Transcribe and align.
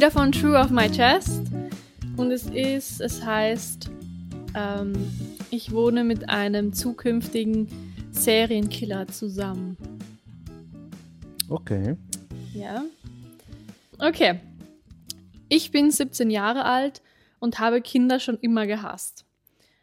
wieder 0.00 0.10
von 0.10 0.32
True 0.32 0.58
of 0.58 0.70
My 0.70 0.90
Chest. 0.90 1.42
Und 2.16 2.30
es 2.30 2.46
ist, 2.46 3.02
es 3.02 3.22
heißt, 3.22 3.90
ähm, 4.54 4.94
ich 5.50 5.72
wohne 5.72 6.04
mit 6.04 6.30
einem 6.30 6.72
zukünftigen 6.72 7.68
Serienkiller 8.10 9.08
zusammen. 9.08 9.76
Okay. 11.50 11.98
Ja. 12.54 12.82
Okay. 13.98 14.40
Ich 15.50 15.70
bin 15.70 15.90
17 15.90 16.30
Jahre 16.30 16.64
alt 16.64 17.02
und 17.38 17.58
habe 17.58 17.82
Kinder 17.82 18.20
schon 18.20 18.38
immer 18.38 18.66
gehasst. 18.66 19.26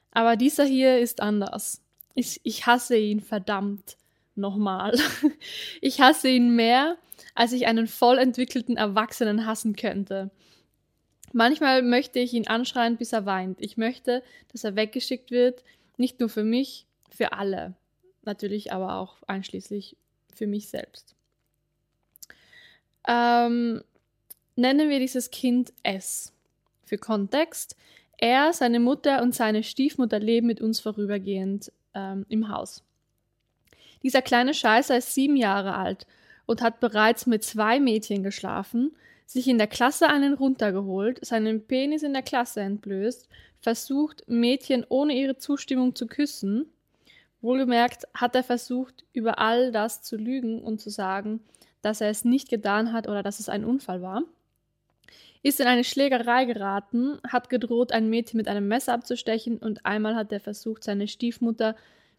Aber 0.10 0.36
dieser 0.36 0.66
hier 0.66 0.98
ist 0.98 1.22
anders. 1.22 1.84
Ich, 2.16 2.42
ich 2.44 2.66
hasse 2.66 2.98
ihn 2.98 3.20
verdammt 3.20 3.98
nochmal. 4.34 4.98
Ich 5.82 6.02
hasse 6.02 6.28
ihn 6.28 6.56
mehr, 6.56 6.98
als 7.38 7.52
ich 7.52 7.68
einen 7.68 7.86
voll 7.86 8.18
entwickelten 8.18 8.78
Erwachsenen 8.78 9.46
hassen 9.46 9.76
könnte. 9.76 10.32
Manchmal 11.34 11.84
möchte 11.84 12.18
ich 12.18 12.34
ihn 12.34 12.48
anschreien, 12.48 12.98
bis 12.98 13.14
er 13.14 13.28
weint. 13.28 13.62
Ich 13.62 13.78
möchte, 13.78 14.24
dass 14.52 14.64
er 14.64 14.76
weggeschickt 14.76 15.30
wird, 15.30 15.64
nicht 15.98 16.20
nur 16.20 16.30
für 16.30 16.44
mich, 16.44 16.88
für 17.16 17.34
alle. 17.34 17.76
Natürlich 18.24 18.74
aber 18.74 18.96
auch 18.96 19.18
einschließlich 19.28 19.98
für 20.34 20.48
mich 20.48 20.70
selbst. 20.70 21.16
Ähm, 23.08 23.84
nennen 24.56 24.90
wir 24.90 24.98
dieses 24.98 25.30
Kind 25.30 25.74
S. 25.84 26.34
Für 26.86 26.98
Kontext. 26.98 27.76
Er, 28.18 28.52
seine 28.52 28.80
Mutter 28.80 29.22
und 29.22 29.36
seine 29.36 29.62
Stiefmutter 29.62 30.18
leben 30.18 30.48
mit 30.48 30.60
uns 30.60 30.80
vorübergehend 30.80 31.72
ähm, 31.94 32.26
im 32.30 32.50
Haus. 32.50 32.84
Dieser 34.02 34.24
kleine 34.24 34.56
Scheißer 34.56 34.98
ist 34.98 35.14
sieben 35.14 35.36
Jahre 35.36 35.76
alt 35.76 36.08
und 36.48 36.64
hat 36.64 36.80
bereits 36.80 37.28
mit 37.28 37.44
zwei 37.44 37.80
Mädchen 37.80 38.24
geschlafen, 38.24 38.96
sich 39.28 39.48
in 39.48 39.60
der 39.60 39.68
Klasse 39.68 40.08
einen 40.08 40.34
runtergeholt, 40.34 41.24
seinen 41.24 41.68
Penis 41.68 42.02
in 42.02 42.14
der 42.14 42.24
Klasse 42.24 42.62
entblößt, 42.62 43.28
versucht, 43.60 44.24
Mädchen 44.28 44.86
ohne 44.90 45.14
ihre 45.14 45.38
Zustimmung 45.38 45.94
zu 45.94 46.08
küssen. 46.08 46.66
Wohlgemerkt 47.42 48.08
hat 48.14 48.36
er 48.36 48.44
versucht, 48.44 49.04
über 49.14 49.38
all 49.38 49.72
das 49.72 50.02
zu 50.02 50.16
lügen 50.16 50.62
und 50.62 50.80
zu 50.80 50.90
sagen, 50.90 51.42
dass 51.82 52.02
er 52.02 52.10
es 52.10 52.26
nicht 52.26 52.50
getan 52.50 52.94
hat 52.94 53.08
oder 53.08 53.22
dass 53.22 53.40
es 53.40 53.50
ein 53.50 53.66
Unfall 53.66 54.02
war. 54.02 54.24
Ist 55.44 55.60
in 55.60 55.68
eine 55.68 55.84
Schlägerei 55.84 56.46
geraten, 56.46 57.20
hat 57.28 57.50
gedroht, 57.50 57.92
ein 57.92 58.10
Mädchen 58.10 58.38
mit 58.38 58.48
einem 58.48 58.68
Messer 58.68 58.94
abzustechen 58.94 59.58
und 59.58 59.86
einmal 59.86 60.16
hat 60.16 60.32
er 60.32 60.40
versucht, 60.40 60.84
seine 60.84 61.08
Stiefmutter 61.08 61.76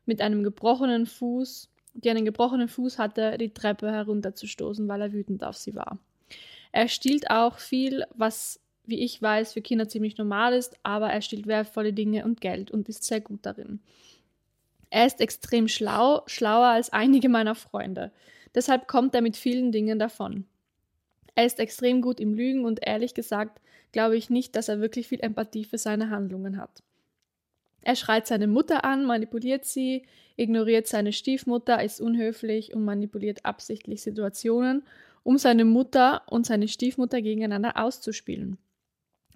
mit 0.07 0.21
einem 0.21 0.43
gebrochenen 0.43 1.07
Fuß, 1.07 1.69
die 2.05 2.11
einen 2.11 2.25
gebrochenen 2.25 2.69
Fuß 2.69 2.99
hatte, 2.99 3.37
die 3.39 3.53
Treppe 3.53 3.91
herunterzustoßen, 3.91 4.87
weil 4.89 5.03
er 5.03 5.13
wütend 5.13 5.45
auf 5.45 5.57
sie 5.57 5.75
war. 5.75 5.99
Er 6.73 6.89
stiehlt 6.89 7.31
auch 7.31 7.59
viel, 7.59 8.05
was, 8.15 8.61
wie 8.85 9.01
ich 9.01 9.21
weiß, 9.21 9.53
für 9.53 9.63
Kinder 9.63 9.89
ziemlich 9.89 10.17
normal 10.19 10.53
ist, 10.53 10.77
aber 10.83 11.11
er 11.11 11.23
stiehlt 11.23 11.47
wertvolle 11.47 11.93
Dinge 11.93 12.25
und 12.25 12.41
Geld 12.41 12.71
und 12.71 12.89
ist 12.89 13.05
sehr 13.05 13.21
gut 13.21 13.41
darin. 13.43 13.81
Er 14.91 15.07
ist 15.07 15.21
extrem 15.21 15.69
schlau, 15.69 16.23
schlauer 16.27 16.69
als 16.69 16.93
einige 16.93 17.29
meiner 17.29 17.55
Freunde. 17.55 18.13
Deshalb 18.55 18.89
kommt 18.89 19.15
er 19.15 19.21
mit 19.21 19.37
vielen 19.37 19.73
Dingen 19.73 19.99
davon. 19.99 20.47
Er 21.35 21.47
ist 21.47 21.61
extrem 21.61 22.01
gut 22.01 22.21
im 22.21 22.35
Lügen 22.35 22.65
und 22.65 22.81
ehrlich 22.83 23.15
gesagt 23.15 23.61
glaube 23.93 24.17
ich 24.17 24.31
nicht, 24.31 24.57
dass 24.57 24.69
er 24.69 24.81
wirklich 24.81 25.09
viel 25.09 25.21
Empathie 25.21 25.65
für 25.65 25.79
seine 25.79 26.11
Handlungen 26.11 26.59
hat. 26.59 26.83
Er 27.83 27.97
schreit 27.97 28.27
seine 28.27 28.47
Mutter 28.47 28.85
an, 28.85 29.05
manipuliert 29.05 29.65
sie, 29.65 30.05
ignoriert 30.37 30.87
seine 30.87 31.13
Stiefmutter, 31.13 31.83
ist 31.83 32.01
unhöflich 32.01 32.75
und 32.75 32.85
manipuliert 32.85 33.45
absichtlich 33.45 34.03
Situationen, 34.03 34.83
um 35.23 35.39
seine 35.39 35.65
Mutter 35.65 36.23
und 36.27 36.47
seine 36.47 36.69
Stiefmutter 36.69 37.23
gegeneinander 37.23 37.77
auszuspielen. 37.77 38.59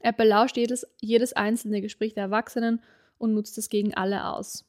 Er 0.00 0.12
belauscht 0.12 0.56
jedes, 0.56 0.86
jedes 1.00 1.32
einzelne 1.32 1.80
Gespräch 1.80 2.14
der 2.14 2.24
Erwachsenen 2.24 2.80
und 3.18 3.34
nutzt 3.34 3.56
es 3.58 3.68
gegen 3.68 3.94
alle 3.94 4.26
aus. 4.26 4.64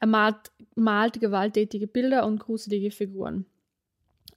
Er 0.00 0.06
malt, 0.06 0.50
malt 0.74 1.20
gewalttätige 1.20 1.86
Bilder 1.86 2.26
und 2.26 2.38
gruselige 2.38 2.90
Figuren. 2.90 3.46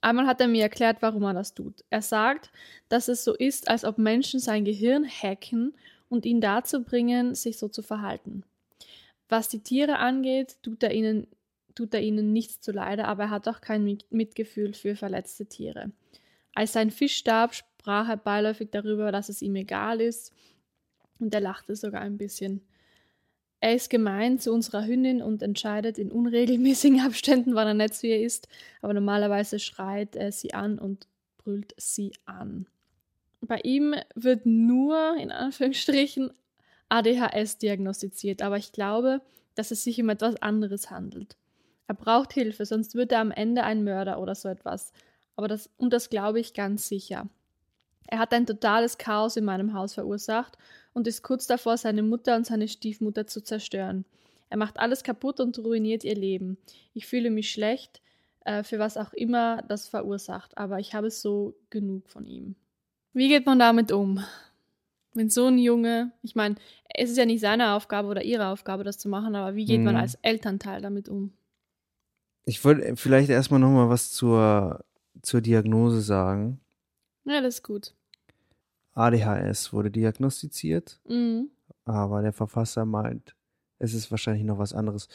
Einmal 0.00 0.26
hat 0.26 0.40
er 0.40 0.48
mir 0.48 0.62
erklärt, 0.62 0.98
warum 1.00 1.22
er 1.22 1.32
das 1.32 1.54
tut. 1.54 1.82
Er 1.88 2.02
sagt, 2.02 2.50
dass 2.90 3.08
es 3.08 3.24
so 3.24 3.34
ist, 3.34 3.68
als 3.68 3.84
ob 3.84 3.96
Menschen 3.96 4.40
sein 4.40 4.64
Gehirn 4.64 5.06
hacken 5.06 5.74
und 6.10 6.26
ihn 6.26 6.42
dazu 6.42 6.82
bringen, 6.82 7.34
sich 7.34 7.58
so 7.58 7.68
zu 7.68 7.82
verhalten. 7.82 8.44
Was 9.28 9.48
die 9.48 9.62
Tiere 9.62 9.98
angeht, 9.98 10.56
tut 10.62 10.82
er 10.82 10.92
ihnen, 10.92 11.26
tut 11.74 11.94
er 11.94 12.02
ihnen 12.02 12.32
nichts 12.32 12.60
zuleide, 12.60 13.06
aber 13.06 13.24
er 13.24 13.30
hat 13.30 13.48
auch 13.48 13.60
kein 13.60 13.98
Mitgefühl 14.10 14.74
für 14.74 14.96
verletzte 14.96 15.46
Tiere. 15.46 15.90
Als 16.54 16.72
sein 16.72 16.90
Fisch 16.90 17.16
starb, 17.16 17.54
sprach 17.54 18.08
er 18.08 18.16
beiläufig 18.16 18.70
darüber, 18.70 19.10
dass 19.12 19.28
es 19.28 19.42
ihm 19.42 19.56
egal 19.56 20.00
ist, 20.00 20.32
und 21.18 21.34
er 21.34 21.40
lachte 21.40 21.76
sogar 21.76 22.00
ein 22.00 22.18
bisschen. 22.18 22.60
Er 23.60 23.74
ist 23.74 23.88
gemein 23.88 24.38
zu 24.38 24.52
unserer 24.52 24.86
Hündin 24.86 25.22
und 25.22 25.42
entscheidet 25.42 25.96
in 25.98 26.12
unregelmäßigen 26.12 27.00
Abständen, 27.06 27.54
wann 27.54 27.68
er 27.68 27.74
nett 27.74 27.94
zu 27.94 28.06
ihr 28.06 28.20
ist, 28.20 28.48
aber 28.82 28.94
normalerweise 28.94 29.58
schreit 29.58 30.16
er 30.16 30.32
sie 30.32 30.52
an 30.52 30.78
und 30.78 31.08
brüllt 31.38 31.74
sie 31.78 32.12
an. 32.26 32.66
Bei 33.40 33.60
ihm 33.62 33.94
wird 34.14 34.46
nur, 34.46 35.16
in 35.16 35.30
Anführungsstrichen, 35.30 36.32
ADHS 36.94 37.58
diagnostiziert, 37.58 38.42
aber 38.42 38.56
ich 38.56 38.72
glaube, 38.72 39.20
dass 39.54 39.70
es 39.70 39.82
sich 39.84 40.00
um 40.00 40.08
etwas 40.10 40.36
anderes 40.36 40.90
handelt. 40.90 41.36
Er 41.86 41.94
braucht 41.94 42.32
Hilfe, 42.32 42.64
sonst 42.64 42.94
wird 42.94 43.12
er 43.12 43.20
am 43.20 43.30
Ende 43.30 43.64
ein 43.64 43.84
Mörder 43.84 44.20
oder 44.20 44.34
so 44.34 44.48
etwas. 44.48 44.92
Aber 45.36 45.48
das, 45.48 45.68
und 45.76 45.92
das 45.92 46.08
glaube 46.08 46.40
ich 46.40 46.54
ganz 46.54 46.88
sicher. 46.88 47.28
Er 48.06 48.18
hat 48.18 48.32
ein 48.32 48.46
totales 48.46 48.98
Chaos 48.98 49.36
in 49.36 49.44
meinem 49.44 49.74
Haus 49.74 49.94
verursacht 49.94 50.56
und 50.92 51.06
ist 51.06 51.22
kurz 51.22 51.46
davor, 51.46 51.76
seine 51.76 52.02
Mutter 52.02 52.36
und 52.36 52.46
seine 52.46 52.68
Stiefmutter 52.68 53.26
zu 53.26 53.42
zerstören. 53.42 54.04
Er 54.50 54.56
macht 54.56 54.78
alles 54.78 55.02
kaputt 55.02 55.40
und 55.40 55.58
ruiniert 55.58 56.04
ihr 56.04 56.14
Leben. 56.14 56.58
Ich 56.92 57.06
fühle 57.06 57.30
mich 57.30 57.50
schlecht, 57.50 58.02
äh, 58.44 58.62
für 58.62 58.78
was 58.78 58.96
auch 58.96 59.12
immer 59.12 59.62
das 59.62 59.88
verursacht, 59.88 60.56
aber 60.56 60.78
ich 60.78 60.94
habe 60.94 61.10
so 61.10 61.56
genug 61.70 62.08
von 62.08 62.26
ihm. 62.26 62.54
Wie 63.12 63.28
geht 63.28 63.46
man 63.46 63.58
damit 63.58 63.90
um? 63.90 64.22
Wenn 65.14 65.30
so 65.30 65.46
ein 65.46 65.58
Junge, 65.58 66.12
ich 66.22 66.34
meine, 66.34 66.56
es 66.92 67.10
ist 67.10 67.16
ja 67.16 67.24
nicht 67.24 67.40
seine 67.40 67.74
Aufgabe 67.74 68.08
oder 68.08 68.22
ihre 68.22 68.48
Aufgabe, 68.48 68.82
das 68.82 68.98
zu 68.98 69.08
machen, 69.08 69.36
aber 69.36 69.54
wie 69.54 69.64
geht 69.64 69.78
mhm. 69.78 69.86
man 69.86 69.96
als 69.96 70.16
Elternteil 70.22 70.80
damit 70.80 71.08
um? 71.08 71.32
Ich 72.44 72.64
wollte 72.64 72.96
vielleicht 72.96 73.30
erstmal 73.30 73.60
nochmal 73.60 73.88
was 73.88 74.10
zur, 74.10 74.84
zur 75.22 75.40
Diagnose 75.40 76.00
sagen. 76.00 76.60
Ja, 77.24 77.40
das 77.40 77.56
ist 77.56 77.62
gut. 77.62 77.94
ADHS 78.94 79.72
wurde 79.72 79.90
diagnostiziert, 79.90 81.00
mhm. 81.08 81.50
aber 81.84 82.22
der 82.22 82.32
Verfasser 82.32 82.84
meint, 82.84 83.34
es 83.78 83.94
ist 83.94 84.10
wahrscheinlich 84.10 84.44
noch 84.44 84.58
was 84.58 84.72
anderes. 84.72 85.08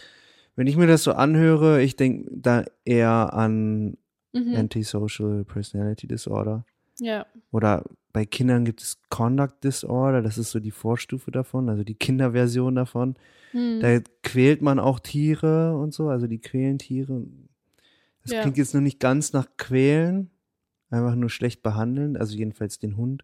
Wenn 0.55 0.67
ich 0.67 0.75
mir 0.75 0.87
das 0.87 1.03
so 1.03 1.13
anhöre, 1.13 1.81
ich 1.81 1.95
denke 1.95 2.29
da 2.31 2.65
eher 2.83 3.33
an 3.33 3.97
mhm. 4.33 4.55
Antisocial 4.55 5.45
Personality 5.45 6.07
Disorder. 6.07 6.65
Ja. 6.99 7.25
Oder 7.51 7.83
bei 8.11 8.25
Kindern 8.25 8.65
gibt 8.65 8.81
es 8.81 9.01
Conduct 9.09 9.63
Disorder, 9.63 10.21
das 10.21 10.37
ist 10.37 10.51
so 10.51 10.59
die 10.59 10.71
Vorstufe 10.71 11.31
davon, 11.31 11.69
also 11.69 11.83
die 11.83 11.95
Kinderversion 11.95 12.75
davon. 12.75 13.15
Mhm. 13.53 13.79
Da 13.81 13.99
quält 14.23 14.61
man 14.61 14.79
auch 14.79 14.99
Tiere 14.99 15.77
und 15.77 15.93
so, 15.93 16.09
also 16.09 16.27
die 16.27 16.39
quälen 16.39 16.79
Tiere. 16.79 17.23
Das 18.23 18.33
ja. 18.33 18.41
klingt 18.41 18.57
jetzt 18.57 18.73
noch 18.73 18.81
nicht 18.81 18.99
ganz 18.99 19.33
nach 19.33 19.47
quälen, 19.57 20.31
einfach 20.89 21.15
nur 21.15 21.29
schlecht 21.29 21.63
behandeln, 21.63 22.17
also 22.17 22.35
jedenfalls 22.35 22.79
den 22.79 22.97
Hund. 22.97 23.23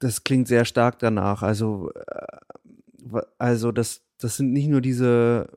Das 0.00 0.24
klingt 0.24 0.48
sehr 0.48 0.64
stark 0.64 0.98
danach. 0.98 1.42
Also, 1.42 1.90
äh, 1.94 3.20
also 3.38 3.72
das, 3.72 4.02
das 4.18 4.36
sind 4.36 4.52
nicht 4.52 4.68
nur 4.68 4.80
diese, 4.80 5.48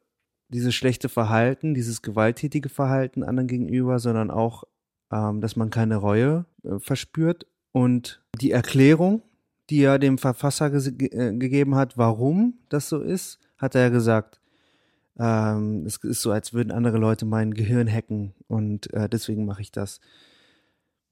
diese 0.50 0.72
schlechte 0.72 1.10
Verhalten, 1.10 1.74
dieses 1.74 2.02
gewalttätige 2.02 2.70
Verhalten 2.70 3.24
anderen 3.24 3.48
gegenüber, 3.48 4.00
sondern 4.00 4.32
auch, 4.32 4.64
ähm, 5.12 5.42
dass 5.42 5.56
man 5.56 5.70
keine 5.70 5.98
Reue 5.98 6.46
äh, 6.64 6.80
verspürt. 6.80 7.46
Und 7.78 8.20
die 8.42 8.50
Erklärung, 8.50 9.22
die 9.70 9.84
er 9.84 10.00
dem 10.00 10.18
Verfasser 10.18 10.72
ge 10.72 11.10
äh, 11.10 11.32
gegeben 11.38 11.76
hat, 11.76 11.96
warum 11.96 12.56
das 12.70 12.90
so 12.90 13.00
ist, 13.00 13.38
hat 13.60 13.76
er 13.76 13.92
gesagt, 13.92 14.40
ähm, 15.20 15.86
es 15.86 15.98
ist 15.98 16.24
so, 16.24 16.32
als 16.32 16.54
würden 16.54 16.72
andere 16.72 16.98
Leute 16.98 17.28
mein 17.28 17.54
Gehirn 17.54 17.88
hacken 17.88 18.34
und 18.48 18.92
äh, 18.94 19.08
deswegen 19.08 19.46
mache 19.46 19.62
ich 19.62 19.72
das. 19.72 20.02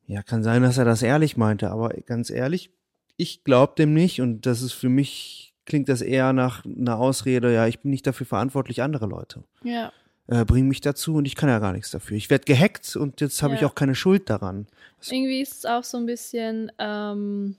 Ja, 0.08 0.24
kann 0.24 0.42
sein, 0.42 0.64
dass 0.64 0.80
er 0.80 0.86
das 0.86 1.04
ehrlich 1.04 1.38
meinte, 1.38 1.70
aber 1.70 1.90
ganz 1.90 2.32
ehrlich, 2.32 2.72
ich 3.16 3.44
glaube 3.44 3.74
dem 3.78 3.94
nicht 3.94 4.20
und 4.20 4.48
das 4.48 4.64
ist 4.64 4.74
für 4.74 4.90
mich, 4.90 5.54
klingt 5.66 5.88
das 5.88 6.02
eher 6.02 6.34
nach 6.34 6.66
einer 6.66 6.98
Ausrede, 6.98 7.54
ja, 7.54 7.68
ich 7.68 7.82
bin 7.82 7.92
nicht 7.92 8.08
dafür 8.08 8.26
verantwortlich, 8.26 8.82
andere 8.82 9.06
Leute. 9.06 9.44
Ja. 9.64 9.94
Äh, 10.28 10.44
bringen 10.44 10.68
mich 10.68 10.82
dazu 10.82 11.16
und 11.16 11.26
ich 11.26 11.36
kann 11.36 11.50
ja 11.50 11.60
gar 11.60 11.72
nichts 11.72 11.92
dafür. 11.92 12.18
Ich 12.18 12.32
werde 12.32 12.46
gehackt 12.46 12.96
und 12.96 13.22
jetzt 13.22 13.44
habe 13.44 13.54
ja. 13.54 13.60
ich 13.60 13.66
auch 13.66 13.76
keine 13.76 13.94
Schuld 13.94 14.30
daran. 14.30 14.66
Was 14.98 15.12
Irgendwie 15.12 15.42
ist 15.42 15.54
es 15.54 15.66
auch 15.66 15.84
so 15.84 15.98
ein 15.98 16.08
bisschen, 16.08 16.72
ähm, 16.80 17.56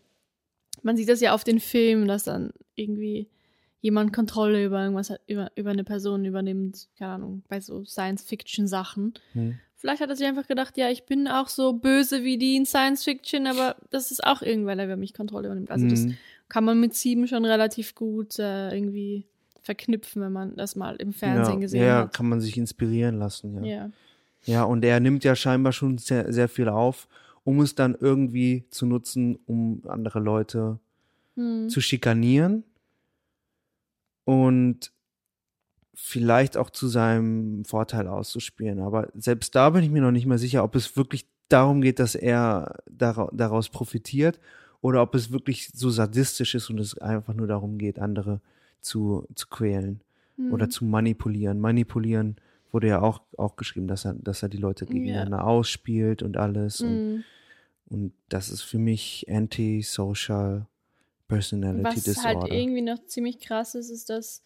man 0.83 0.97
sieht 0.97 1.09
das 1.09 1.21
ja 1.21 1.33
auf 1.33 1.45
den 1.45 1.61
Filmen, 1.61 2.09
dass 2.09 2.25
dann 2.25 2.51
irgendwie 2.75 3.29
jemand 3.83 4.13
Kontrolle 4.13 4.65
über 4.65 4.83
irgendwas, 4.83 5.13
über, 5.29 5.53
über 5.55 5.71
eine 5.71 5.85
Person 5.85 6.25
übernimmt, 6.25 6.89
keine 6.99 7.13
Ahnung, 7.13 7.43
bei 7.49 7.61
so 7.61 7.85
Science-Fiction-Sachen, 7.85 9.15
hm. 9.33 9.59
Vielleicht 9.79 10.01
hat 10.01 10.09
er 10.09 10.17
sich 10.17 10.27
einfach 10.27 10.47
gedacht, 10.47 10.79
ja, 10.79 10.89
ich 10.89 11.05
bin 11.05 11.29
auch 11.29 11.49
so 11.49 11.75
böse 11.75 12.25
wie 12.25 12.39
die 12.39 12.57
in 12.57 12.65
Science 12.65 13.05
Fiction, 13.05 13.47
aber 13.47 13.77
das 13.91 14.11
ist 14.11 14.25
auch 14.25 14.41
irgendwann, 14.41 14.79
der 14.79 14.87
über 14.87 14.97
mich 14.97 15.13
Kontrolle 15.13 15.49
übernimmt. 15.49 15.71
Also 15.71 15.87
das 15.87 16.01
Mhm. 16.07 16.17
kann 16.49 16.65
man 16.65 16.81
mit 16.81 16.95
sieben 16.95 17.29
schon 17.29 17.45
relativ 17.45 17.95
gut 17.95 18.39
äh, 18.39 18.75
irgendwie 18.75 19.27
verknüpfen, 19.67 20.23
wenn 20.23 20.33
man 20.33 20.57
das 20.57 20.77
mal 20.77 20.97
im 20.97 21.13
Fernsehen 21.13 21.55
ja, 21.55 21.61
gesehen 21.61 21.83
ja, 21.83 21.99
hat. 22.03 22.15
kann 22.15 22.29
man 22.29 22.41
sich 22.41 22.57
inspirieren 22.57 23.19
lassen, 23.19 23.55
ja. 23.55 23.63
Ja. 23.65 23.91
Ja, 24.45 24.63
und 24.63 24.85
er 24.85 25.01
nimmt 25.01 25.25
ja 25.25 25.35
scheinbar 25.35 25.73
schon 25.73 25.99
sehr, 25.99 26.33
sehr 26.33 26.49
viel 26.49 26.69
auf, 26.69 27.09
um 27.43 27.61
es 27.61 27.75
dann 27.75 27.97
irgendwie 27.99 28.65
zu 28.71 28.87
nutzen, 28.87 29.39
um 29.47 29.83
andere 29.87 30.21
Leute 30.21 30.79
Hm. 31.35 31.69
zu 31.69 31.81
schikanieren 31.81 32.63
und 34.25 34.93
vielleicht 35.95 36.57
auch 36.57 36.71
zu 36.71 36.89
seinem 36.89 37.65
Vorteil 37.65 38.07
auszuspielen. 38.07 38.81
Aber 38.81 39.09
selbst 39.15 39.55
da 39.55 39.71
bin 39.71 39.83
ich 39.83 39.91
mir 39.91 40.03
noch 40.03 40.13
nicht 40.13 40.27
mal 40.27 40.39
sicher, 40.39 40.63
ob 40.65 40.75
es 40.77 40.97
wirklich 40.97 41.27
darum 41.49 41.81
geht, 41.81 41.99
dass 41.99 42.15
er 42.15 42.83
dara- 42.91 43.31
daraus 43.33 43.69
profitiert 43.69 44.39
oder 44.81 45.03
ob 45.03 45.15
es 45.15 45.31
wirklich 45.33 45.71
so 45.75 45.91
sadistisch 45.91 46.55
ist 46.55 46.71
und 46.71 46.79
es 46.79 46.97
einfach 46.99 47.35
nur 47.35 47.47
darum 47.47 47.79
geht, 47.79 47.99
andere 47.99 48.41
zu, 48.81 49.27
zu 49.35 49.49
quälen 49.49 50.03
Hm. 50.37 50.53
oder 50.53 50.69
zu 50.69 50.85
manipulieren. 50.85 51.61
Manipulieren 51.61 52.37
wurde 52.73 52.89
ja 52.89 53.01
auch, 53.01 53.23
auch 53.37 53.57
geschrieben, 53.57 53.89
dass 53.89 54.05
er, 54.05 54.15
dass 54.15 54.43
er 54.43 54.49
die 54.49 54.59
Leute 54.59 54.85
Ja. 54.87 54.93
gegeneinander 54.93 55.45
ausspielt 55.47 56.23
und 56.23 56.37
alles. 56.37 56.81
Und, 56.83 57.01
Hm. 57.01 57.25
und 57.89 58.13
das 58.29 58.51
ist 58.51 58.63
für 58.63 58.79
mich 58.79 59.27
Anti-Social 59.29 60.67
Personality 61.29 61.85
Was 61.85 62.05
Disorder. 62.05 62.41
halt 62.41 62.53
irgendwie 62.53 62.83
noch 62.83 63.05
ziemlich 63.07 63.41
krass 63.41 63.75
ist, 63.75 63.91
ist, 63.91 64.11
dass 64.11 64.43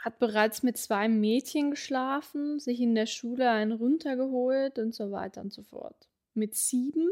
hat 0.00 0.18
bereits 0.18 0.62
mit 0.64 0.76
zwei 0.78 1.08
Mädchen 1.08 1.70
geschlafen, 1.70 2.58
sich 2.58 2.80
in 2.80 2.94
der 2.94 3.06
Schule 3.06 3.48
einen 3.50 3.72
runtergeholt 3.72 4.78
und 4.78 4.94
so 4.94 5.12
weiter 5.12 5.40
und 5.42 5.52
so 5.52 5.62
fort. 5.62 6.08
Mit 6.34 6.56
sieben? 6.56 7.08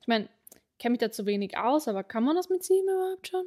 Ich 0.00 0.08
meine, 0.08 0.28
ich 0.72 0.78
kenne 0.78 0.92
mich 0.92 1.00
da 1.00 1.10
zu 1.12 1.26
wenig 1.26 1.56
aus, 1.56 1.86
aber 1.86 2.02
kann 2.02 2.24
man 2.24 2.34
das 2.36 2.48
mit 2.48 2.62
sieben 2.64 2.88
überhaupt 2.88 3.28
schon? 3.28 3.46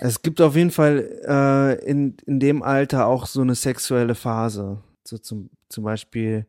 Es 0.00 0.22
gibt 0.22 0.40
auf 0.40 0.56
jeden 0.56 0.70
Fall 0.70 1.20
äh, 1.26 1.84
in, 1.88 2.16
in 2.26 2.40
dem 2.40 2.62
Alter 2.62 3.06
auch 3.06 3.26
so 3.26 3.40
eine 3.40 3.54
sexuelle 3.54 4.14
Phase. 4.14 4.82
So 5.04 5.18
zum, 5.18 5.50
zum 5.68 5.84
Beispiel, 5.84 6.46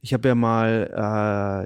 ich 0.00 0.12
habe 0.12 0.28
ja 0.28 0.34
mal 0.34 0.90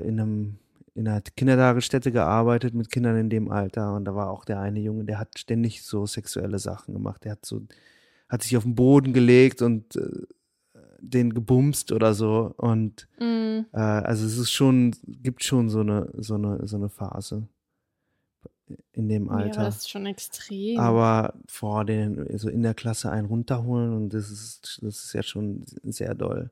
äh, 0.03 0.09
in 0.09 0.21
einem 0.21 0.59
in 0.95 1.07
einer 1.07 1.21
Kindertagesstätte 1.21 2.11
gearbeitet 2.11 2.75
mit 2.75 2.91
Kindern 2.91 3.17
in 3.17 3.31
dem 3.31 3.53
Alter 3.53 3.95
und 3.95 4.05
da 4.05 4.17
war 4.17 4.31
auch 4.31 4.45
der 4.45 4.59
eine 4.59 4.81
Junge, 4.81 5.05
der 5.05 5.21
hat 5.21 5.39
ständig 5.39 5.85
so 5.85 6.07
sexuelle 6.07 6.59
Sachen 6.59 6.93
gemacht. 6.93 7.25
Der 7.25 7.33
hat 7.33 7.47
so, 7.47 7.63
hat 8.29 8.43
sich 8.43 8.57
auf 8.57 8.65
den 8.65 8.75
Boden 8.75 9.13
gelegt 9.13 9.63
und 9.63 9.95
äh, 9.95 10.27
den 10.99 11.35
gebumst 11.35 11.93
oder 11.93 12.15
so. 12.15 12.53
Und 12.57 13.07
Mm, 13.21 13.67
äh, 13.73 13.79
also 13.79 14.27
es 14.27 14.39
ist 14.39 14.51
schon, 14.51 14.95
gibt 15.07 15.45
schon 15.45 15.69
so 15.69 15.81
eine, 15.81 16.11
so 16.17 16.35
eine, 16.35 16.67
so 16.67 16.77
eine 16.77 16.89
Phase 16.89 17.49
in 18.93 19.09
dem 19.09 19.27
ja, 19.27 19.33
Alter. 19.33 19.63
das 19.63 19.79
ist 19.79 19.91
schon 19.91 20.07
extrem. 20.07 20.79
Aber 20.79 21.35
vor 21.47 21.85
den, 21.85 22.37
so 22.39 22.49
in 22.49 22.63
der 22.63 22.75
Klasse 22.75 23.11
einen 23.11 23.27
runterholen 23.27 23.95
und 23.97 24.15
das 24.15 24.31
ist, 24.31 24.81
das 24.83 25.05
ist 25.05 25.13
ja 25.13 25.23
schon 25.23 25.65
sehr 25.85 26.15
doll. 26.15 26.51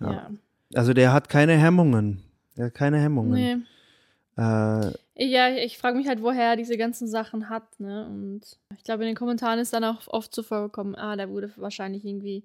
Ja. 0.00 0.12
ja. 0.12 0.30
Also 0.74 0.92
der 0.92 1.12
hat 1.12 1.28
keine 1.28 1.54
Hemmungen. 1.56 2.22
Der 2.56 2.66
hat 2.66 2.74
keine 2.74 2.98
Hemmungen. 3.00 3.32
Nee. 3.32 3.56
Äh, 4.42 4.92
Ja, 5.18 5.48
ich 5.48 5.78
frage 5.78 5.96
mich 5.96 6.08
halt, 6.08 6.22
woher 6.22 6.50
er 6.50 6.56
diese 6.56 6.76
ganzen 6.76 7.08
Sachen 7.08 7.48
hat, 7.48 7.80
ne? 7.80 8.06
Und 8.06 8.42
ich 8.76 8.84
glaube, 8.84 9.02
in 9.04 9.08
den 9.08 9.16
Kommentaren 9.16 9.58
ist 9.58 9.72
dann 9.72 9.84
auch 9.84 10.06
oft 10.08 10.34
so 10.34 10.42
vorgekommen, 10.42 10.94
ah, 10.94 11.16
der 11.16 11.30
wurde 11.30 11.50
wahrscheinlich 11.56 12.04
irgendwie 12.04 12.44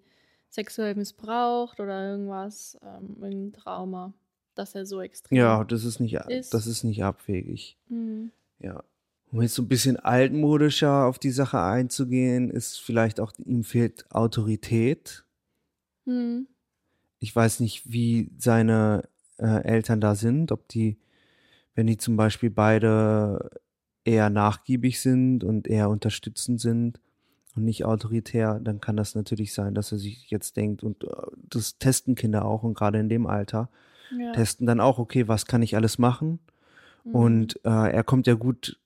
sexuell 0.49 0.95
missbraucht 0.95 1.79
oder 1.79 2.11
irgendwas, 2.11 2.77
ähm, 2.83 3.17
irgendein 3.21 3.53
Trauma, 3.61 4.13
dass 4.55 4.75
er 4.75 4.85
so 4.85 5.01
extrem 5.01 5.37
ja, 5.37 5.63
das 5.65 5.83
ist 5.83 5.99
nicht, 5.99 6.13
Ist- 6.29 6.53
das 6.53 6.67
ist 6.67 6.83
nicht 6.83 7.03
abwegig. 7.03 7.77
Mhm. 7.89 8.31
Ja. 8.59 8.83
Um 9.31 9.41
jetzt 9.41 9.55
so 9.55 9.61
ein 9.61 9.67
bisschen 9.69 9.97
altmodischer 9.97 11.05
auf 11.05 11.17
die 11.17 11.31
Sache 11.31 11.61
einzugehen, 11.61 12.49
ist 12.49 12.79
vielleicht 12.81 13.19
auch, 13.19 13.31
ihm 13.45 13.63
fehlt 13.63 14.05
Autorität. 14.11 15.23
Mhm. 16.05 16.47
Ich 17.19 17.33
weiß 17.35 17.61
nicht, 17.61 17.89
wie 17.91 18.31
seine 18.37 19.07
äh, 19.37 19.63
Eltern 19.63 20.01
da 20.01 20.15
sind, 20.15 20.51
ob 20.51 20.67
die, 20.67 20.97
wenn 21.75 21.87
die 21.87 21.97
zum 21.97 22.17
Beispiel 22.17 22.49
beide 22.49 23.51
eher 24.03 24.29
nachgiebig 24.29 24.99
sind 24.99 25.43
und 25.43 25.67
eher 25.67 25.89
unterstützend 25.89 26.59
sind 26.59 26.99
und 27.55 27.63
nicht 27.63 27.85
autoritär, 27.85 28.59
dann 28.59 28.81
kann 28.81 28.97
das 28.97 29.13
natürlich 29.15 29.53
sein, 29.53 29.75
dass 29.75 29.91
er 29.91 29.99
sich 29.99 30.29
jetzt 30.29 30.57
denkt, 30.57 30.83
und 30.83 31.03
äh, 31.03 31.07
das 31.35 31.77
testen 31.77 32.15
Kinder 32.15 32.43
auch 32.45 32.63
und 32.63 32.73
gerade 32.73 32.99
in 32.99 33.07
dem 33.07 33.27
Alter, 33.27 33.69
Ja. 34.17 34.33
testen 34.33 34.67
dann 34.67 34.81
auch, 34.81 34.99
okay, 34.99 35.27
was 35.29 35.45
kann 35.45 35.61
ich 35.61 35.75
alles 35.75 35.97
machen? 35.99 36.39
Mhm. 37.05 37.15
Und 37.15 37.59
äh, 37.63 37.91
er 37.91 38.03
kommt 38.03 38.27
ja 38.27 38.33
gut 38.33 38.80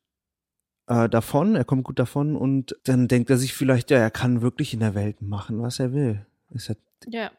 äh, 0.88 1.10
davon, 1.10 1.56
er 1.56 1.66
kommt 1.66 1.84
gut 1.84 2.00
davon 2.00 2.36
und 2.36 2.76
dann 2.84 3.08
denkt 3.08 3.30
er 3.30 3.38
sich 3.38 3.54
vielleicht, 3.54 3.92
ja, 3.92 3.98
er 3.98 4.12
kann 4.12 4.42
wirklich 4.42 4.74
in 4.74 4.80
der 4.80 4.96
Welt 4.96 5.22
machen, 5.22 5.62
was 5.62 5.80
er 5.80 5.94
will. 5.94 6.26
Es 6.54 6.70
hat, 6.70 6.78
ja. 7.08 7.32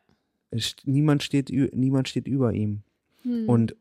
es, 0.51 0.77
niemand, 0.85 1.23
steht, 1.23 1.51
niemand 1.51 2.09
steht 2.09 2.27
über 2.27 2.53
ihm. 2.53 2.83
Mhm. 3.25 3.49
Und 3.49 3.77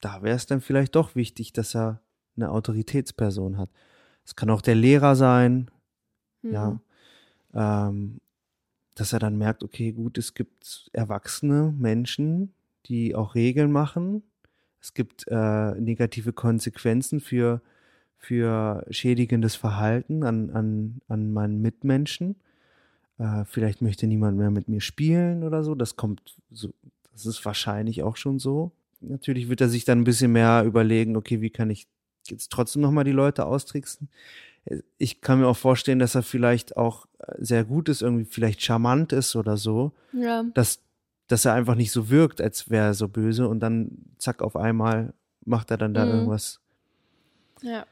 da 0.00 0.22
wäre 0.22 0.36
es 0.36 0.46
dann 0.46 0.60
vielleicht 0.60 0.94
doch 0.94 1.14
wichtig, 1.14 1.52
dass 1.52 1.74
er 1.74 2.00
eine 2.36 2.50
Autoritätsperson 2.50 3.56
hat. 3.56 3.70
Es 4.24 4.36
kann 4.36 4.50
auch 4.50 4.60
der 4.60 4.74
Lehrer 4.74 5.16
sein, 5.16 5.70
Mhm. 6.46 6.52
ja. 6.52 6.80
Ähm, 7.54 8.20
dass 8.94 9.12
er 9.12 9.18
dann 9.18 9.36
merkt, 9.36 9.62
okay, 9.62 9.92
gut, 9.92 10.16
es 10.16 10.34
gibt 10.34 10.90
erwachsene 10.92 11.74
Menschen, 11.76 12.54
die 12.86 13.14
auch 13.14 13.34
Regeln 13.34 13.70
machen. 13.70 14.22
Es 14.80 14.94
gibt 14.94 15.26
äh, 15.28 15.74
negative 15.74 16.32
Konsequenzen 16.32 17.20
für, 17.20 17.60
für 18.18 18.84
schädigendes 18.90 19.54
Verhalten 19.56 20.22
an, 20.24 20.50
an, 20.50 21.00
an 21.08 21.32
meinen 21.32 21.60
Mitmenschen. 21.62 22.36
Äh, 23.18 23.44
vielleicht 23.44 23.82
möchte 23.82 24.06
niemand 24.06 24.36
mehr 24.38 24.50
mit 24.50 24.68
mir 24.68 24.80
spielen 24.80 25.42
oder 25.44 25.62
so. 25.62 25.74
Das 25.74 25.96
kommt 25.96 26.36
so, 26.50 26.70
das 27.12 27.26
ist 27.26 27.44
wahrscheinlich 27.44 28.02
auch 28.02 28.16
schon 28.16 28.38
so. 28.38 28.72
Natürlich 29.00 29.48
wird 29.48 29.60
er 29.60 29.68
sich 29.68 29.84
dann 29.84 30.00
ein 30.00 30.04
bisschen 30.04 30.32
mehr 30.32 30.64
überlegen, 30.64 31.16
okay, 31.16 31.40
wie 31.40 31.50
kann 31.50 31.70
ich 31.70 31.86
jetzt 32.26 32.50
trotzdem 32.50 32.82
nochmal 32.82 33.04
die 33.04 33.12
Leute 33.12 33.46
austricksen? 33.46 34.08
Ich 34.98 35.20
kann 35.20 35.38
mir 35.38 35.46
auch 35.46 35.56
vorstellen, 35.56 36.00
dass 36.00 36.16
er 36.16 36.24
vielleicht 36.24 36.76
auch 36.76 37.06
sehr 37.38 37.62
gut 37.64 37.88
ist, 37.88 38.02
irgendwie 38.02 38.24
vielleicht 38.24 38.62
charmant 38.62 39.12
ist 39.12 39.36
oder 39.36 39.56
so, 39.56 39.92
Ja. 40.12 40.44
dass, 40.54 40.80
dass 41.28 41.44
er 41.44 41.52
einfach 41.52 41.76
nicht 41.76 41.92
so 41.92 42.10
wirkt, 42.10 42.40
als 42.40 42.68
wäre 42.68 42.86
er 42.86 42.94
so 42.94 43.06
böse 43.06 43.46
und 43.46 43.60
dann 43.60 43.92
zack, 44.18 44.42
auf 44.42 44.56
einmal 44.56 45.12
macht 45.44 45.70
er 45.70 45.76
dann 45.76 45.94
da 45.94 46.04
Mhm. 46.04 46.10
irgendwas. 46.10 46.58
Ja. 47.62 47.86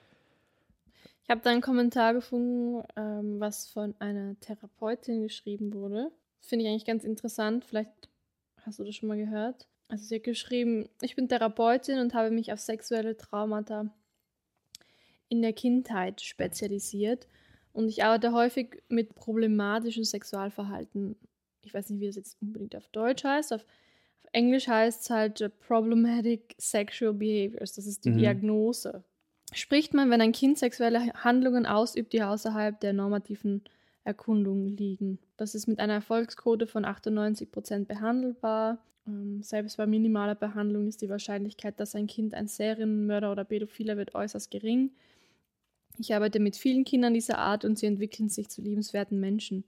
Ich 1.24 1.30
habe 1.30 1.40
da 1.42 1.50
einen 1.50 1.62
Kommentar 1.62 2.12
gefunden, 2.12 2.82
ähm, 2.96 3.40
was 3.40 3.66
von 3.68 3.94
einer 3.98 4.38
Therapeutin 4.40 5.22
geschrieben 5.22 5.72
wurde. 5.72 6.12
Finde 6.40 6.64
ich 6.64 6.70
eigentlich 6.70 6.84
ganz 6.84 7.02
interessant. 7.04 7.64
Vielleicht 7.64 7.90
hast 8.62 8.78
du 8.78 8.84
das 8.84 8.94
schon 8.94 9.08
mal 9.08 9.16
gehört. 9.16 9.66
Also 9.88 10.04
sie 10.04 10.16
hat 10.16 10.24
geschrieben, 10.24 10.88
ich 11.00 11.16
bin 11.16 11.28
Therapeutin 11.28 11.98
und 11.98 12.14
habe 12.14 12.30
mich 12.30 12.52
auf 12.52 12.60
sexuelle 12.60 13.16
Traumata 13.16 13.86
in 15.28 15.40
der 15.42 15.52
Kindheit 15.54 16.20
spezialisiert 16.20 17.26
und 17.72 17.88
ich 17.88 18.04
arbeite 18.04 18.32
häufig 18.32 18.82
mit 18.88 19.14
problematischem 19.14 20.04
Sexualverhalten. 20.04 21.16
Ich 21.62 21.72
weiß 21.72 21.90
nicht, 21.90 22.00
wie 22.00 22.06
das 22.06 22.16
jetzt 22.16 22.36
unbedingt 22.40 22.76
auf 22.76 22.86
Deutsch 22.88 23.24
heißt. 23.24 23.52
Auf, 23.52 23.62
auf 23.62 24.28
Englisch 24.32 24.68
heißt 24.68 25.02
es 25.02 25.10
halt 25.10 25.40
äh, 25.40 25.48
Problematic 25.48 26.54
Sexual 26.58 27.14
Behaviors. 27.14 27.72
Das 27.72 27.86
ist 27.86 28.04
die 28.04 28.10
Mhm. 28.10 28.18
Diagnose. 28.18 29.02
Spricht 29.54 29.94
man, 29.94 30.10
wenn 30.10 30.20
ein 30.20 30.32
Kind 30.32 30.58
sexuelle 30.58 31.12
Handlungen 31.14 31.64
ausübt, 31.64 32.12
die 32.12 32.22
außerhalb 32.22 32.78
der 32.80 32.92
normativen 32.92 33.62
Erkundung 34.02 34.66
liegen. 34.66 35.18
Das 35.36 35.54
ist 35.54 35.68
mit 35.68 35.78
einer 35.78 35.94
Erfolgsquote 35.94 36.66
von 36.66 36.84
98% 36.84 37.86
behandelbar. 37.86 38.78
Ähm, 39.06 39.42
selbst 39.42 39.76
bei 39.76 39.86
minimaler 39.86 40.34
Behandlung 40.34 40.88
ist 40.88 41.02
die 41.02 41.08
Wahrscheinlichkeit, 41.08 41.78
dass 41.78 41.94
ein 41.94 42.08
Kind 42.08 42.34
ein 42.34 42.48
Serienmörder 42.48 43.30
oder 43.30 43.44
Pädophiler 43.44 43.96
wird, 43.96 44.14
äußerst 44.14 44.50
gering. 44.50 44.90
Ich 45.98 46.12
arbeite 46.14 46.40
mit 46.40 46.56
vielen 46.56 46.84
Kindern 46.84 47.14
dieser 47.14 47.38
Art 47.38 47.64
und 47.64 47.78
sie 47.78 47.86
entwickeln 47.86 48.28
sich 48.28 48.48
zu 48.48 48.60
liebenswerten 48.60 49.20
Menschen. 49.20 49.64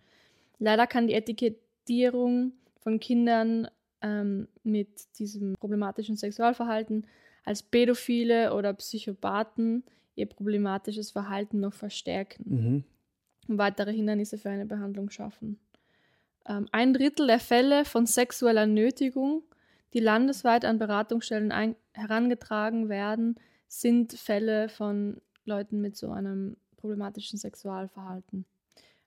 Leider 0.59 0.89
kann 0.89 1.07
die 1.07 1.15
Etikettierung 1.15 2.53
von 2.81 2.99
Kindern 2.99 3.69
ähm, 4.03 4.49
mit 4.65 4.89
diesem 5.19 5.55
problematischen 5.55 6.17
Sexualverhalten 6.17 7.07
als 7.47 7.63
Pädophile 7.63 8.53
oder 8.53 8.75
Psychopathen 8.75 9.85
ihr 10.17 10.27
problematisches 10.27 11.11
Verhalten 11.13 11.61
noch 11.61 11.73
verstärken 11.75 12.45
Mhm. 12.47 12.85
und 13.49 13.59
weitere 13.59 13.93
Hindernisse 13.95 14.37
für 14.39 14.51
eine 14.51 14.67
Behandlung 14.67 15.09
schaffen. 15.11 15.59
Ähm, 16.47 16.69
ein 16.73 16.93
Drittel 16.93 17.27
der 17.27 17.41
Fälle 17.41 17.85
von 17.85 18.07
sexueller 18.07 18.67
Nötigung, 18.67 19.43
die 19.95 20.01
landesweit 20.01 20.65
an 20.65 20.79
Beratungsstellen 20.79 21.53
herangetragen 21.93 22.89
werden, 22.89 23.37
sind 23.69 24.13
Fälle 24.13 24.69
von 24.69 25.21
Leuten 25.45 25.81
mit 25.81 25.97
so 25.97 26.11
einem 26.11 26.57
problematischen 26.77 27.39
Sexualverhalten. 27.39 28.45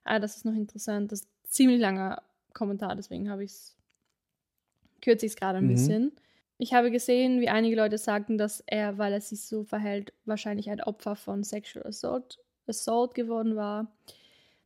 Ah, 0.04 0.18
das 0.18 0.36
ist 0.36 0.44
noch 0.44 0.54
interessant. 0.54 1.12
Das 1.12 1.20
ist 1.20 1.26
ein 1.28 1.48
ziemlich 1.50 1.80
langer 1.80 2.22
Kommentar, 2.52 2.96
deswegen 2.96 3.30
habe 3.30 3.44
ich 3.44 3.50
es 3.50 3.76
kürze 5.02 5.26
ich 5.26 5.32
es 5.32 5.36
gerade 5.36 5.58
ein 5.58 5.64
Mhm. 5.64 5.68
bisschen. 5.68 6.12
Ich 6.62 6.74
habe 6.74 6.90
gesehen, 6.90 7.40
wie 7.40 7.48
einige 7.48 7.74
Leute 7.74 7.96
sagten, 7.96 8.36
dass 8.36 8.62
er, 8.66 8.98
weil 8.98 9.14
er 9.14 9.22
sich 9.22 9.40
so 9.46 9.64
verhält, 9.64 10.12
wahrscheinlich 10.26 10.68
ein 10.68 10.82
Opfer 10.82 11.16
von 11.16 11.42
Sexual 11.42 11.86
Assault, 11.86 12.38
Assault 12.66 13.14
geworden 13.14 13.56
war. 13.56 13.90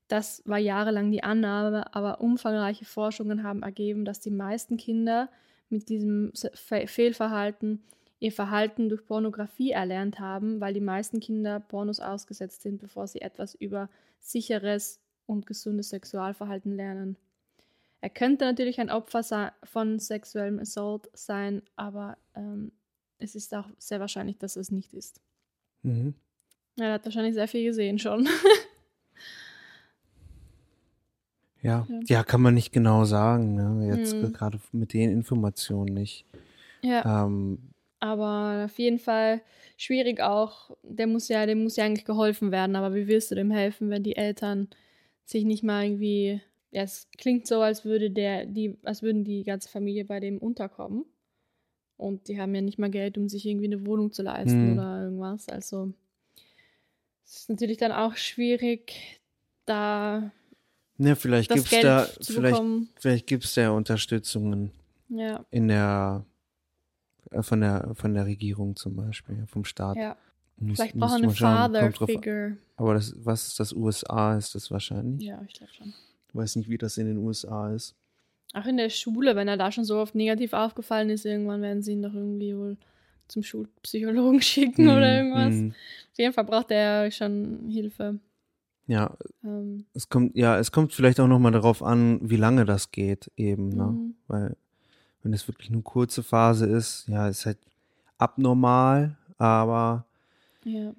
Das 0.09 0.43
war 0.45 0.59
jahrelang 0.59 1.13
die 1.13 1.23
Annahme, 1.23 1.95
aber 1.95 2.21
umfangreiche 2.21 2.85
Forschungen 2.85 3.45
haben 3.45 3.63
ergeben, 3.63 4.05
dass 4.05 4.19
die 4.19 4.33
meisten 4.33 4.77
Kinder 4.77 5.29
mit 5.69 5.89
diesem 5.89 6.33
Se- 6.35 6.51
Fe 6.55 6.89
Fehlverhalten 6.89 7.85
ihr 8.19 8.33
Verhalten 8.33 8.89
durch 8.89 9.07
Pornografie 9.07 9.71
erlernt 9.71 10.19
haben, 10.19 10.61
weil 10.61 10.75
die 10.75 10.81
meisten 10.81 11.21
Kinder 11.21 11.61
Pornos 11.61 12.01
ausgesetzt 12.01 12.63
sind, 12.63 12.81
bevor 12.81 13.07
sie 13.07 13.21
etwas 13.21 13.55
über 13.55 13.89
sicheres 14.19 15.01
und 15.27 15.47
gesundes 15.47 15.91
Sexualverhalten 15.91 16.75
lernen. 16.75 17.17
Er 18.05 18.11
könnte 18.11 18.45
natürlich 18.45 18.79
ein 18.81 18.91
Opfer 18.91 19.55
von 19.65 19.99
sexuellem 19.99 20.59
Assault 20.59 21.09
sein, 21.15 21.63
aber 21.75 22.19
ähm, 22.35 22.71
es 23.17 23.35
ist 23.35 23.55
auch 23.55 23.67
sehr 23.79 23.99
wahrscheinlich, 23.99 24.37
dass 24.37 24.57
es 24.57 24.71
nicht 24.71 24.93
ist. 24.93 25.23
Mhm. 25.81 26.13
Er 26.79 26.93
hat 26.93 27.07
wahrscheinlich 27.07 27.33
sehr 27.33 27.49
viel 27.49 27.65
gesehen 27.65 27.99
schon. 27.99 28.29
Ja. 31.63 31.87
Ja. 31.89 32.01
ja, 32.05 32.25
kann 32.25 32.43
man 32.43 32.53
nicht 32.53 32.73
genau 32.73 33.05
sagen. 33.07 33.55
Ne? 33.55 33.89
Jetzt 33.97 34.15
Mhm. 34.17 34.35
gerade 34.35 34.61
mit 34.73 34.93
den 34.93 35.11
Informationen 35.11 35.95
nicht. 35.95 36.27
ja. 36.83 37.25
Ähm, 37.25 37.71
Aber 38.01 38.67
auf 38.67 38.79
jeden 38.79 38.99
Fall 38.99 39.41
schwierig 39.79 40.21
auch. 40.21 40.77
Der 40.83 41.07
muss 41.07 41.29
ja, 41.29 41.47
dem 41.47 41.63
muss 41.63 41.77
ja 41.77 41.87
eigentlich 41.87 42.05
geholfen 42.05 42.53
werden, 42.53 42.77
aber 42.77 42.95
wie 42.95 43.07
willst 43.07 43.31
du 43.31 43.35
dem 43.35 43.51
helfen, 43.51 43.89
wenn 43.89 44.03
die 44.03 44.17
Eltern 44.17 44.69
sich 45.25 45.47
nicht 45.47 45.63
mal 45.65 45.85
irgendwie. 45.85 46.43
Ja, 46.75 46.83
es 46.83 47.09
klingt 47.19 47.47
so, 47.47 47.61
als 47.63 47.85
würde 47.85 48.11
der, 48.11 48.47
die, 48.47 48.77
als 48.83 49.01
würden 49.03 49.23
die 49.25 49.45
ganze 49.45 49.69
Familie 49.69 50.05
bei 50.05 50.19
dem 50.19 50.39
unterkommen. 50.39 51.05
Und 51.97 52.27
die 52.27 52.41
haben 52.41 52.53
ja 52.55 52.61
nicht 52.63 52.79
mal 52.81 52.91
Geld, 52.91 53.17
um 53.17 53.29
sich 53.29 53.47
irgendwie 53.47 53.67
eine 53.67 53.87
Wohnung 53.87 54.11
zu 54.13 54.23
leisten 54.25 54.67
Mhm. 54.73 54.73
oder 54.73 55.03
irgendwas. 55.05 55.49
Also 55.49 55.93
es 57.25 57.37
ist 57.37 57.49
natürlich 57.51 57.79
dann 57.79 57.93
auch 57.93 58.17
schwierig, 58.17 59.21
da 59.67 60.33
ne, 60.99 61.15
vielleicht 61.15 61.51
gibt's 61.53 61.71
Geld 61.71 61.85
da, 61.85 62.09
vielleicht, 62.21 62.57
bekommen. 62.57 62.89
vielleicht 62.97 63.27
gibt's 63.29 63.55
da 63.55 63.71
Unterstützungen 63.71 64.73
Ja, 65.09 65.45
in 65.53 65.69
der 65.69 66.27
äh, 67.31 67.43
von 67.45 67.61
der 67.61 67.93
von 67.95 68.15
der 68.15 68.27
Regierung 68.27 68.75
zum 68.75 68.97
Beispiel, 68.97 69.47
vom 69.47 69.65
Staat. 69.65 69.97
ja. 69.97 70.17
Muss- 70.57 70.81
Vielleicht 70.81 70.95
er 70.97 71.13
eine. 71.13 71.33
Father-Figure. 71.33 72.57
Aber 72.77 72.95
das, 72.95 73.15
was 73.25 73.47
ist 73.49 73.61
das 73.61 73.73
USA? 73.73 74.37
Ist 74.37 74.55
das 74.57 74.71
wahrscheinlich? 74.71 75.23
Ja, 75.27 75.41
ich 75.47 75.55
glaube 75.55 75.73
schon. 75.73 75.95
Weiß 76.35 76.57
nicht, 76.57 76.69
wie 76.69 76.79
das 76.79 76.99
in 76.99 77.07
den 77.07 77.19
USA 77.19 77.73
ist. 77.73 77.95
Auch 78.53 78.67
in 78.67 78.77
der 78.77 78.91
Schule, 78.91 79.35
wenn 79.35 79.49
er 79.49 79.57
da 79.57 79.73
schon 79.73 79.85
so 79.85 79.99
oft 79.99 80.15
negativ 80.15 80.53
aufgefallen 80.53 81.11
ist, 81.11 81.25
irgendwann 81.25 81.63
werden 81.63 81.83
sie 81.83 81.93
ihn 81.93 82.03
doch 82.03 82.15
irgendwie 82.15 82.57
wohl 82.57 82.77
zum 83.27 83.43
Schulpsychologen 83.43 84.43
schicken 84.43 84.89
oder 84.89 85.09
Mhm, 85.11 85.17
irgendwas. 85.17 85.55
mhm. 85.55 85.71
Auf 86.13 86.19
jeden 86.19 86.33
Fall 86.35 86.45
braucht 86.45 86.71
er 86.71 87.11
schon 87.11 87.69
Hilfe. 87.69 88.19
Ja, 88.87 89.17
Ähm, 89.43 89.87
es 89.95 90.09
kommt, 90.09 90.37
ja, 90.37 90.59
es 90.59 90.71
kommt 90.71 90.93
vielleicht 90.93 91.19
auch 91.19 91.27
nochmal 91.27 91.53
darauf 91.53 91.83
an, 91.83 92.19
wie 92.23 92.37
lange 92.37 92.65
das 92.67 92.91
geht 92.91 93.31
eben, 93.37 93.71
ne? 93.71 93.85
mhm. 93.85 94.15
Weil, 94.29 94.57
wenn 95.23 95.33
es 95.33 95.49
wirklich 95.49 95.71
eine 95.71 95.81
kurze 95.83 96.23
Phase 96.23 96.67
ist, 96.67 97.09
ja, 97.09 97.29
ist 97.29 97.47
halt 97.47 97.59
abnormal, 98.19 99.17
aber 99.39 100.05
ja. 100.65 100.93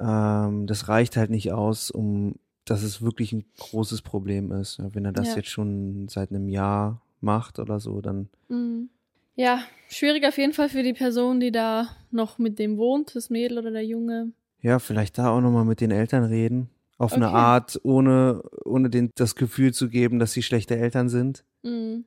ähm, 0.00 0.66
das 0.66 0.88
reicht 0.88 1.16
halt 1.16 1.30
nicht 1.30 1.52
aus, 1.52 1.90
um 1.90 2.34
dass 2.66 2.82
es 2.82 3.00
wirklich 3.00 3.32
ein 3.32 3.44
großes 3.58 4.02
Problem 4.02 4.52
ist. 4.52 4.78
Wenn 4.94 5.04
er 5.06 5.12
das 5.12 5.28
Ja. 5.28 5.36
jetzt 5.36 5.48
schon 5.48 6.08
seit 6.08 6.30
einem 6.30 6.48
Jahr 6.48 7.00
macht 7.20 7.58
oder 7.58 7.80
so, 7.80 8.00
dann 8.00 8.28
Mhm. 8.48 8.90
Ja, 9.38 9.60
schwierig 9.88 10.24
auf 10.26 10.38
jeden 10.38 10.52
Fall 10.54 10.68
für 10.70 10.82
die 10.82 10.94
Person, 10.94 11.40
die 11.40 11.52
da 11.52 11.88
noch 12.10 12.38
mit 12.38 12.58
dem 12.58 12.76
wohnt, 12.78 13.14
das 13.14 13.28
Mädel 13.30 13.58
oder 13.58 13.70
der 13.70 13.84
Junge. 13.84 14.32
ja, 14.62 14.78
vielleicht 14.78 15.18
da 15.18 15.28
auch 15.30 15.40
nochmal 15.40 15.64
mit 15.64 15.80
den 15.80 15.90
Eltern 15.90 16.24
reden. 16.24 16.68
Auf 16.98 17.12
eine 17.12 17.26
Okay. 17.28 17.36
Art, 17.36 17.80
ohne, 17.84 18.42
ohne 18.64 18.88
den, 18.90 19.10
das 19.14 19.34
Gefühl 19.36 19.72
zu 19.74 19.88
geben, 19.90 20.18
dass 20.18 20.32
sie 20.32 20.42
schlechte 20.42 20.76
Eltern 20.76 21.08
sind. 21.10 21.44
Mhm. 21.62 22.04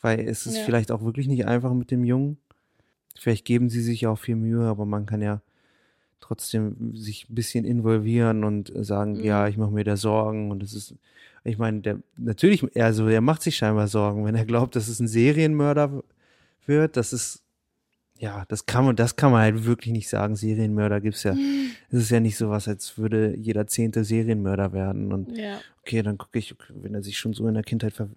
Weil 0.00 0.20
es 0.28 0.46
ist 0.46 0.58
Ja. 0.58 0.64
vielleicht 0.64 0.90
auch 0.90 1.02
wirklich 1.04 1.28
nicht 1.28 1.46
einfach 1.46 1.72
mit 1.72 1.90
dem 1.92 2.04
Jungen. 2.04 2.36
Vielleicht 3.18 3.44
geben 3.44 3.70
sie 3.70 3.80
sich 3.80 4.06
auch 4.08 4.18
viel 4.18 4.34
Mühe, 4.36 4.66
aber 4.66 4.84
man 4.84 5.06
kann 5.06 5.22
ja 5.22 5.40
trotzdem 6.24 6.94
sich 6.96 7.28
ein 7.28 7.34
bisschen 7.34 7.64
involvieren 7.64 8.44
und 8.44 8.72
sagen, 8.74 9.18
Mhm. 9.18 9.24
ja, 9.24 9.46
ich 9.48 9.56
mache 9.56 9.70
mir 9.70 9.84
da 9.84 9.96
Sorgen 9.96 10.50
und 10.50 10.62
es 10.62 10.72
ist, 10.72 10.94
ich 11.44 11.58
meine, 11.58 11.80
der 11.80 11.98
natürlich, 12.16 12.64
also 12.80 13.06
er 13.08 13.20
macht 13.20 13.42
sich 13.42 13.56
scheinbar 13.56 13.88
Sorgen, 13.88 14.24
wenn 14.24 14.34
er 14.34 14.46
glaubt, 14.46 14.74
dass 14.76 14.88
es 14.88 15.00
ein 15.00 15.08
Serienmörder 15.08 16.02
wird, 16.66 16.96
das 16.96 17.12
ist, 17.12 17.42
ja, 18.18 18.44
das 18.48 18.64
kann 18.64 18.84
man, 18.86 18.96
das 18.96 19.16
kann 19.16 19.32
man 19.32 19.42
halt 19.42 19.64
wirklich 19.64 19.92
nicht 19.92 20.08
sagen. 20.08 20.36
Serienmörder 20.36 21.00
gibt's 21.00 21.24
ja, 21.24 21.36
es 21.90 21.98
ist 22.04 22.10
ja 22.10 22.20
nicht 22.20 22.36
sowas, 22.38 22.68
als 22.68 22.96
würde 22.96 23.36
jeder 23.36 23.66
zehnte 23.66 24.04
Serienmörder 24.04 24.72
werden 24.72 25.12
und 25.12 25.36
Ja. 25.36 25.60
okay, 25.82 26.02
dann 26.02 26.16
gucke 26.16 26.38
ich, 26.38 26.54
wenn 26.70 26.94
er 26.94 27.02
sich 27.02 27.18
schon 27.18 27.34
so 27.34 27.46
in 27.48 27.54
der 27.54 27.64
Kindheit 27.64 27.92
ver 27.92 28.08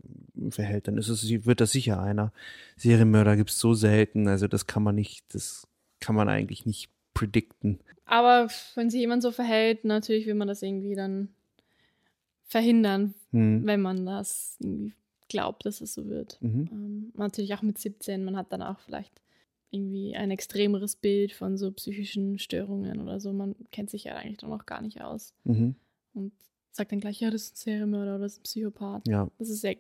verhält, 0.52 0.88
dann 0.88 0.98
ist 0.98 1.10
es, 1.10 1.28
wird 1.46 1.60
das 1.60 1.72
sicher 1.72 2.00
einer. 2.02 2.32
Serienmörder 2.78 3.36
gibt's 3.36 3.60
so 3.60 3.74
selten, 3.74 4.28
also 4.30 4.48
das 4.48 4.68
kann 4.68 4.84
man 4.84 4.96
nicht, 4.96 5.26
das 5.34 5.68
kann 6.00 6.16
man 6.16 6.30
eigentlich 6.30 6.66
nicht 6.66 6.90
predikten. 7.18 7.80
Aber 8.06 8.48
wenn 8.76 8.90
sich 8.90 9.00
jemand 9.02 9.24
so 9.24 9.32
verhält, 9.32 9.84
natürlich 9.86 10.26
will 10.28 10.36
man 10.36 10.48
das 10.48 10.62
irgendwie 10.62 10.96
dann 10.96 11.30
verhindern, 12.44 13.14
Hm. 13.32 13.66
wenn 13.66 13.82
man 13.82 14.06
das 14.06 14.58
irgendwie 14.62 14.94
glaubt, 15.30 15.66
dass 15.66 15.82
es 15.82 15.94
so 15.94 16.06
wird. 16.08 16.38
Mhm. 16.42 16.70
Ähm, 16.72 17.12
natürlich 17.16 17.54
auch 17.54 17.62
mit 17.62 17.78
17, 17.78 18.24
man 18.24 18.38
hat 18.38 18.54
dann 18.54 18.62
auch 18.62 18.80
vielleicht 18.80 19.22
irgendwie 19.72 20.16
ein 20.16 20.32
extremeres 20.32 20.96
Bild 20.96 21.34
von 21.34 21.58
so 21.58 21.72
psychischen 21.74 22.40
Störungen 22.40 23.02
oder 23.02 23.20
so. 23.20 23.34
Man 23.34 23.54
kennt 23.72 23.90
sich 23.90 24.06
ja 24.06 24.16
eigentlich 24.16 24.38
dann 24.38 24.50
noch 24.50 24.66
gar 24.66 24.82
nicht 24.82 25.02
aus 25.02 25.34
Mhm. 25.44 25.76
und 26.14 26.32
sagt 26.72 26.94
dann 26.94 27.02
gleich, 27.02 27.20
ja, 27.20 27.30
das 27.32 27.44
ist 27.44 27.54
ein 27.54 27.58
Serienmörder 27.58 28.16
oder 28.16 28.24
das 28.24 28.34
ist 28.34 28.40
ein 28.40 28.44
Psychopath. 28.44 29.08
Ja, 29.10 29.30
Das 29.40 29.50
ist 29.50 29.64
ja, 29.64 29.74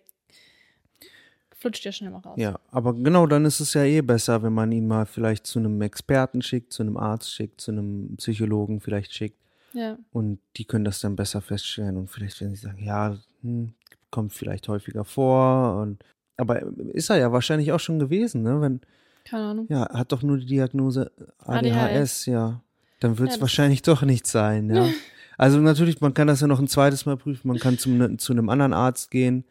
flutscht 1.57 1.83
ja 1.85 1.91
schnell 1.91 2.11
mal 2.11 2.19
raus. 2.19 2.35
ja, 2.37 2.59
aber 2.71 2.93
genau, 2.93 3.25
dann 3.27 3.43
ist 3.45 3.59
es 3.59 3.73
ja 3.73 3.83
eh 3.83 4.01
besser, 4.01 4.43
wenn 4.43 4.53
man 4.53 4.71
ihn 4.71 4.87
mal 4.87 5.05
vielleicht 5.05 5.45
zu 5.47 5.59
einem 5.59 5.81
Experten 5.81 6.41
schickt, 6.41 6.71
zu 6.71 6.83
einem 6.83 6.97
Arzt 6.97 7.33
schickt, 7.33 7.59
zu 7.61 7.71
einem 7.71 8.15
Psychologen 8.17 8.79
vielleicht 8.79 9.11
schickt 9.13 9.37
Ja, 9.73 9.97
und 10.11 10.39
die 10.55 10.65
können 10.65 10.85
das 10.85 10.99
dann 11.01 11.15
besser 11.15 11.41
feststellen 11.41 11.97
und 11.97 12.09
vielleicht 12.09 12.39
werden 12.41 12.55
sie 12.55 12.61
sagen, 12.61 12.83
ja, 12.83 13.17
hm, 13.41 13.73
kommt 14.11 14.33
vielleicht 14.33 14.67
häufiger 14.67 15.03
vor 15.03 15.81
und 15.81 16.03
aber 16.39 16.61
ist 16.93 17.09
er 17.09 17.17
ja 17.17 17.31
wahrscheinlich 17.31 17.71
auch 17.71 17.79
schon 17.79 17.97
gewesen, 17.97 18.43
ne? 18.43 18.61
Wenn, 18.61 18.81
keine 19.25 19.45
Ahnung. 19.45 19.65
Ja, 19.69 19.89
hat 19.91 20.11
doch 20.11 20.21
nur 20.21 20.37
die 20.37 20.45
Diagnose 20.45 21.11
ADHS, 21.39 21.73
ADHS. 21.75 22.25
ja. 22.27 22.61
Dann 22.99 23.17
wird 23.17 23.29
es 23.29 23.35
Ja, 23.37 23.41
wahrscheinlich 23.41 23.81
doch 23.81 24.03
nicht 24.03 24.27
sein, 24.27 24.69
ja. 24.69 24.87
also 25.37 25.59
natürlich, 25.59 25.99
man 25.99 26.13
kann 26.13 26.27
das 26.27 26.41
ja 26.41 26.47
noch 26.47 26.59
ein 26.59 26.67
zweites 26.67 27.07
Mal 27.07 27.17
prüfen, 27.17 27.47
man 27.47 27.57
kann 27.57 27.79
zum, 27.79 28.19
zu 28.19 28.33
einem 28.33 28.49
anderen 28.49 28.73
Arzt 28.73 29.09
gehen 29.09 29.45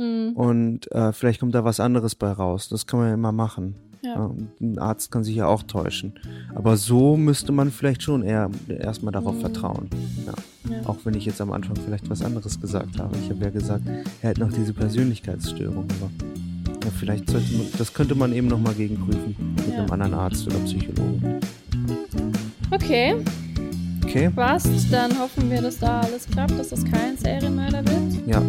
Hm, 0.00 0.32
und 0.34 0.90
äh, 0.92 1.12
vielleicht 1.12 1.40
kommt 1.40 1.54
da 1.54 1.62
was 1.64 1.78
anderes 1.80 2.14
bei 2.14 2.30
raus. 2.32 2.68
Das 2.70 2.86
kann 2.86 3.00
man 3.00 3.08
ja 3.08 3.14
immer 3.14 3.32
machen. 3.32 3.74
ja. 4.02 4.30
Ein 4.62 4.78
Arzt 4.78 5.10
kann 5.10 5.24
sich 5.24 5.36
ja 5.36 5.46
auch 5.46 5.62
täuschen. 5.62 6.14
Aber 6.54 6.78
so 6.78 7.18
müsste 7.18 7.52
man 7.52 7.70
vielleicht 7.70 8.02
schon 8.02 8.22
eher 8.22 8.48
erstmal 8.68 9.12
darauf 9.12 9.34
Mhm. 9.34 9.40
vertrauen. 9.40 9.90
Ja. 10.26 10.32
ja. 10.74 10.86
Auch 10.88 10.96
wenn 11.04 11.12
ich 11.14 11.26
jetzt 11.26 11.40
am 11.42 11.52
Anfang 11.52 11.76
vielleicht 11.76 12.08
was 12.08 12.22
anderes 12.22 12.58
gesagt 12.60 12.98
habe. 12.98 13.14
Ich 13.22 13.28
habe 13.28 13.44
ja 13.44 13.50
gesagt, 13.50 13.82
er 14.22 14.30
hat 14.30 14.38
noch 14.38 14.50
diese 14.52 14.72
Persönlichkeitsstörung. 14.72 15.84
Aber 16.00 16.10
ja, 16.82 16.90
vielleicht 16.98 17.28
sollte 17.28 17.52
man, 17.54 17.66
das 17.76 17.92
könnte 17.92 18.14
man 18.14 18.32
eben 18.32 18.48
nochmal 18.48 18.72
gegenprüfen 18.72 19.36
mit 19.66 19.74
einem 19.74 19.90
anderen 19.90 20.14
Arzt 20.14 20.46
oder 20.46 20.56
Psychologen. 20.60 21.40
Okay, 22.70 23.16
Okay? 24.04 24.30
passt. 24.30 24.90
Dann 24.90 25.16
hoffen 25.18 25.50
wir, 25.50 25.60
dass 25.62 25.78
da 25.78 26.00
alles 26.00 26.26
klappt, 26.26 26.58
dass 26.58 26.70
das 26.70 26.84
kein 26.84 27.16
Serienmörder 27.18 27.84
wird. 27.84 28.26
Ja. 28.26 28.42